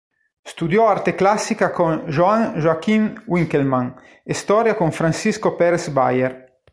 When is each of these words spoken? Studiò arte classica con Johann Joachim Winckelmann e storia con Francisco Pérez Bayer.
Studiò 0.41 0.87
arte 0.87 1.13
classica 1.13 1.69
con 1.69 2.05
Johann 2.07 2.57
Joachim 2.57 3.21
Winckelmann 3.27 3.91
e 4.23 4.33
storia 4.33 4.73
con 4.73 4.91
Francisco 4.91 5.53
Pérez 5.55 5.89
Bayer. 5.89 6.61